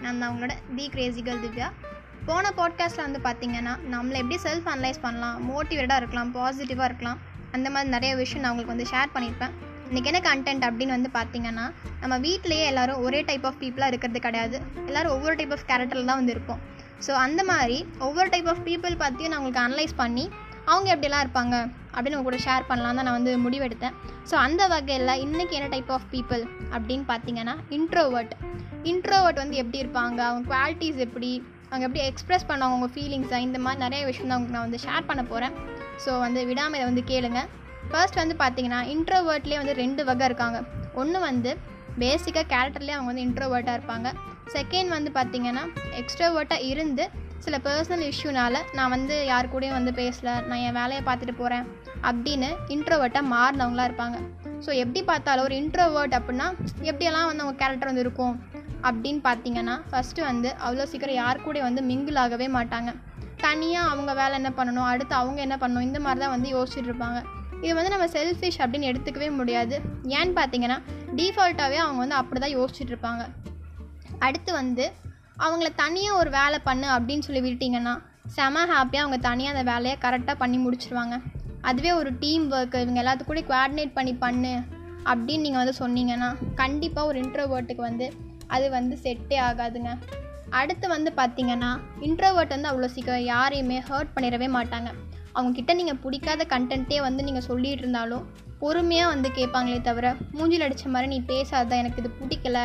[0.00, 1.68] நான் தான் உங்களோட தி கிரேசிகல் திவ்யா.
[2.26, 7.18] போன பாட்காஸ்ட்டில் வந்து பார்த்தீங்கன்னா நம்மளை எப்படி செல்ஃப் அனலைஸ் பண்ணலாம் மோட்டிவேட்டாக இருக்கலாம் பாசிட்டிவாக இருக்கலாம்
[7.52, 9.54] அந்த மாதிரி நிறைய விஷயம் நான் உங்களுக்கு வந்து ஷேர் பண்ணியிருப்பேன்
[9.90, 14.60] இன்றைக்கி என்ன கண்டென்ட் அப்படின்னு வந்து பார்த்தீங்கன்னா நம்ம வீட்டிலேயே எல்லாரும் ஒரே டைப் ஆஃப் பீப்புளாக இருக்கிறது கிடையாது.
[14.86, 16.58] எல்லோரும் ஒவ்வொரு டைப் ஆஃப் கேரக்டரில் தான் வந்து இருப்போம்.
[17.06, 20.30] ஸோ அந்த மாதிரி ஒவ்வொரு டைப் ஆஃப் பீப்புள் பற்றியும் நான் உங்களுக்கு அனலைஸ் பண்ணி
[20.70, 21.54] அவங்க எப்படிலாம் இருப்பாங்க
[21.94, 23.94] அப்படின்னு உங்க கூட ஷேர் பண்ணலாம் தான் நான் வந்து முடிவெடுத்தேன்.
[24.30, 26.42] ஸோ அந்த வகையில் இன்றைக்கி என்ன டைப் ஆஃப் பீப்புள்
[26.76, 28.34] அப்படின்னு பார்த்தீங்கன்னா இன்ட்ரோவர்ட்
[28.92, 30.18] இன்ட்ரோவர்ட் வந்து எப்படி இருப்பாங்க?
[30.30, 31.30] அவங்க குவாலிட்டிஸ் எப்படி?
[31.70, 35.08] அவங்க எப்படி எக்ஸ்ப்ரெஸ் பண்ணுவாங்க அவங்க ஃபீலிங்ஸை இந்த மாதிரி நிறைய விஷயம் தான் உங்களுக்கு நான் வந்து ஷேர்
[35.08, 35.54] பண்ண போகிறேன்
[36.04, 37.40] ஸோ வந்து விடாமல் இதை வந்து கேளுங்க.
[37.90, 40.58] ஃபர்ஸ்ட் வந்து பார்த்தீங்கன்னா இன்ட்ரோவர்ட்லேயே வந்து ரெண்டு வகை இருக்காங்க.
[41.00, 41.50] ஒன்று வந்து
[42.02, 44.08] பேசிக்காக கேரக்டர்லேயே அவங்க வந்து இன்ட்ரோவர்ட்டாக இருப்பாங்க.
[44.54, 45.64] செகண்ட் வந்து பார்த்திங்கன்னா
[46.00, 47.04] எக்ஸ்ட்ரோவர்ட்டாக இருந்து
[47.44, 51.66] சில பர்சனல் இஷ்யூனால நான் வந்து யார் கூடயும் வந்து பேசல நான் என் வேலையை பார்த்துட்டு போகிறேன்
[52.08, 54.18] அப்படின்னு இன்ட்ரோவர்ட்டாக மாறினவங்களாம் இருப்பாங்க.
[54.64, 56.46] ஸோ எப்படி பார்த்தாலும் ஒரு இன்ட்ரோவர்ட் அப்படின்னா
[56.90, 58.34] எப்படியெல்லாம் வந்து அவங்க கேரக்டர் வந்து இருக்கும்
[58.88, 62.90] அப்படின்னு பார்த்தீங்கன்னா ஃபஸ்ட்டு வந்து அவ்வளோ சீக்கிரம் யார் கூட வந்து மிங்கிள் ஆகவே மாட்டாங்க.
[63.44, 67.18] தனியாக அவங்க வேலை என்ன பண்ணணும் அடுத்து அவங்க என்ன பண்ணணும் இந்த மாதிரி தான் வந்து யோசிச்சுட்டு இருப்பாங்க.
[67.64, 69.76] இது வந்து நம்ம செல்ஃபிஷ் அப்படின்னு எடுத்துக்கவே முடியாது.
[70.18, 70.78] ஏன்னு பார்த்தீங்கன்னா
[71.18, 73.24] டிஃபால்ட்டாகவே அவங்க வந்து அப்படி தான் யோசிச்சுட்டு இருப்பாங்க.
[74.26, 74.84] அடுத்து வந்து
[75.44, 77.94] அவங்கள தனியாக ஒரு வேலை பண்ணு அப்படின்னு சொல்லி விட்டிங்கன்னா
[78.26, 81.22] செம ஹாப்பியாக அவங்க தனியாக அந்த வேலையை கரெக்டாக பண்ணி முடிச்சிருவாங்க.
[81.60, 84.54] அதுவே ஒரு டீம் ஒர்க்கு இவங்க எல்லாத்துக்கூட கூட பண்ணி பண்ணு
[85.04, 88.12] அப்படின்னு நீங்கள் வந்து சொன்னீங்கன்னா கண்டிப்பாக ஒரு இன்ட்ரோவேர்ட்டுக்கு வந்து
[88.46, 89.98] அது வந்து செட்டே ஆகாதுங்க.
[90.50, 94.90] அடுத்து வந்து பார்த்தீங்கன்னா இன்ட்ரோவேர்ட் வந்து அவ்வளோ சீக்கிரம் யாரையுமே ஹர்ட் பண்ணிடவே மாட்டாங்க.
[95.36, 98.24] அவங்கக்கிட்ட நீங்கள் பிடிக்காத கண்டென்ட்டே வந்து நீங்கள் சொல்லிகிட்டு இருந்தாலும்
[98.60, 100.06] பொறுமையாக வந்து கேட்பாங்களே தவிர
[100.36, 102.58] மூஞ்சில் அடித்த மாதிரி நீ பேசாத எனக்கு இது பிடிக்கல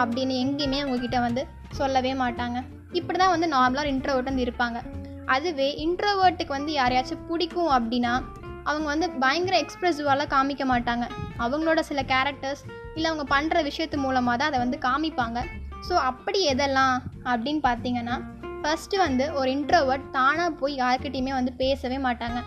[0.00, 1.42] அப்படின்னு எங்கேயுமே அவங்கக்கிட்ட வந்து
[1.78, 2.58] சொல்லவே மாட்டாங்க.
[2.98, 4.78] இப்படி தான் வந்து நார்மலாக இன்ட்ரோவர்ட் வந்து இருப்பாங்க.
[5.34, 8.12] அதுவே இன்ட்ரோவர்ட்டுக்கு வந்து யாரையாச்சும் பிடிக்கும் அப்படின்னா
[8.70, 11.04] அவங்க வந்து பயங்கர எக்ஸ்ப்ரெசிவாலாம் காமிக்க மாட்டாங்க.
[11.44, 12.62] அவங்களோட சில கேரக்டர்ஸ்
[12.96, 15.38] இல்லை அவங்க பண்ணுற விஷயத்து மூலமாக தான் அதை வந்து காமிப்பாங்க.
[15.88, 16.94] ஸோ அப்படி எதெல்லாம்
[17.32, 18.16] அப்படின்னு பார்த்தீங்கன்னா
[18.62, 22.38] ஃபஸ்ட்டு வந்து ஒரு இன்ட்ரோவர்ட் தானாக போய் யார்கிட்டையுமே வந்து பேசவே மாட்டாங்க.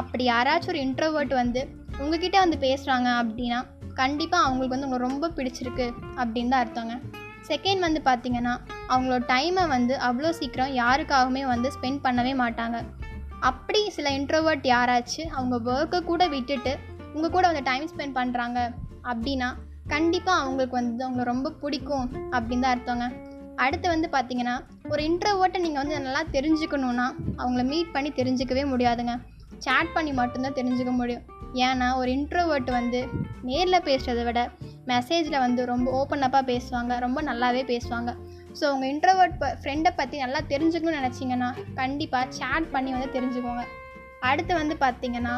[0.00, 1.60] அப்படி யாராச்சும் ஒரு இன்ட்ரோவர்ட் வந்து
[2.02, 3.58] உங்ககிட்ட வந்து பேசுகிறாங்க அப்படின்னா
[4.00, 5.86] கண்டிப்பாக அவங்களுக்கு வந்து உங்களை ரொம்ப பிடிச்சிருக்கு
[6.22, 6.94] அப்படின்னு தான் அர்த்தங்க.
[7.50, 8.54] செகண்ட் வந்து பார்த்தீங்கன்னா
[8.92, 12.78] அவங்களோட டைமை வந்து அவ்வளோ சீக்கிரம் யாருக்காகவுமே வந்து ஸ்பெண்ட் பண்ணவே மாட்டாங்க.
[13.50, 16.72] அப்படி சில இன்ட்ரோவர்ட் யாராச்சும் அவங்க ஒர்க்கை கூட விட்டுட்டு
[17.14, 18.58] உங்கள் கூட வந்து டைம் ஸ்பெண்ட் பண்ணுறாங்க
[19.12, 19.48] அப்படின்னா
[19.94, 22.06] கண்டிப்பாக அவங்களுக்கு வந்து அவங்கள ரொம்ப பிடிக்கும்
[22.36, 23.06] அப்படின்னு தான் அர்த்தங்க.
[23.64, 24.54] அடுத்து வந்து பார்த்தீங்கன்னா
[24.92, 27.06] ஒரு இன்ட்ரோவர்ட்டை நீங்கள் வந்து நல்லா தெரிஞ்சுக்கணுன்னா
[27.40, 29.14] அவங்கள மீட் பண்ணி தெரிஞ்சுக்கவே முடியாதுங்க.
[29.64, 31.24] சேட் பண்ணி மட்டும்தான் தெரிஞ்சுக்க முடியும்.
[31.66, 33.00] ஏன்னா ஒரு இன்ட்ரோவர்ட் வந்து
[33.48, 34.40] நேரில் பேசுகிறத விட
[34.90, 38.10] மெசேஜில் வந்து ரொம்ப ஓப்பன் அப்பாக பேசுவாங்க ரொம்ப நல்லாவே பேசுவாங்க.
[38.58, 43.64] ஸோ உங்கள் இன்ட்ரோவர்ட் ப ஃப்ரெண்டை பற்றி நல்லா தெரிஞ்சுக்கணும்னு நினச்சிங்கன்னா கண்டிப்பாக சேட் பண்ணி வந்து தெரிஞ்சுக்கோங்க.
[44.30, 45.34] அடுத்து வந்து பார்த்திங்கன்னா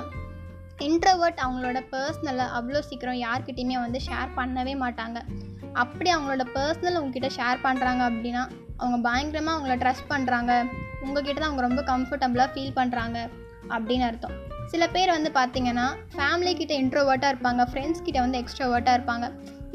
[0.87, 5.19] இன்ட்ரோவர்ட் அவங்களோட பர்சனலை அவ்வளோ சீக்கிரம் யார்கிட்டையுமே வந்து ஷேர் பண்ணவே மாட்டாங்க.
[5.83, 8.43] அப்படி அவங்களோட பர்சனல் உங்ககிட்ட ஷேர் பண்ணுறாங்க அப்படின்னா
[8.81, 10.53] அவங்க பயங்கரமாக அவங்கள ட்ரஸ்ட் பண்ணுறாங்க
[11.05, 13.19] உங்ககிட்ட தான் அவங்க ரொம்ப கம்ஃபர்டபுளாக ஃபீல் பண்ணுறாங்க
[13.77, 14.37] அப்படின்னு அர்த்தம்.
[14.72, 19.27] சில பேர் வந்து பார்த்தீங்கன்னா ஃபேமிலி கிட்ட இன்ட்ரோவர்ட்டாக இருப்பாங்க ஃப்ரெண்ட்ஸ் கிட்ட வந்து எக்ஸ்ட்ரோவர்ட்டாக இருப்பாங்க.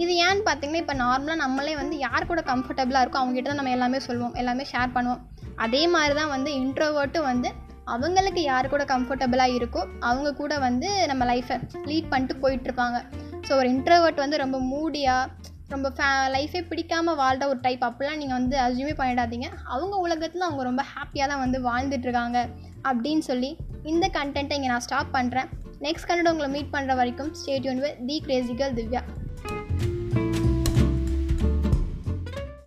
[0.03, 3.99] இது ஏன்னு பார்த்தீங்கன்னா இப்போ நார்மலாக நம்மளே வந்து யார் கூட கம்ஃபர்டபுளாக இருக்கோ அவங்ககிட்ட தான் நம்ம எல்லாமே
[4.07, 5.21] சொல்லுவோம் எல்லாமே ஷேர் பண்ணுவோம்.
[5.65, 7.49] அதே மாதிரி தான் வந்து இன்ட்ரோவர்ட்டும் வந்து
[7.85, 11.57] அவங்களுக்கு யார் கூட கம்ஃபர்டபுளாக இருக்கோ அவங்க கூட வந்து நம்ம லைஃப்பை
[11.89, 12.99] லீட் பண்ணிட்டு போயிட்டுருப்பாங்க.
[13.47, 18.37] ஸோ ஒரு இன்ட்ரவர்ட் வந்து ரொம்ப மூடியாக ரொம்ப ஃபே லைஃபே பிடிக்காமல் வாழ்கிற ஒரு டைப் அப்படிலாம் நீங்கள்
[18.39, 19.47] வந்து அசியூமே பண்ணிடாதீங்க.
[19.73, 22.39] அவங்க உலகத்தில் அவங்க ரொம்ப ஹாப்பியாக தான் வந்து வாழ்ந்துட்டுருக்காங்க
[22.89, 23.51] அப்படின்னு சொல்லி
[23.83, 25.49] இந்த கண்டென்ட்டை இங்கே நான் ஸ்டாப் பண்ணுறேன்
[25.87, 29.03] நெக்ஸ்ட் கண்டென்ட் உங்களை மீட் பண்ணுற வரைக்கும் ஸ்டேட்யூன் தி கிரேசிகல் திவ்யா